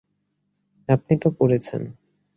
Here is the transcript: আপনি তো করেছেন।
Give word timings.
আপনি 0.89 1.13
তো 1.17 1.29
করেছেন। 1.31 1.81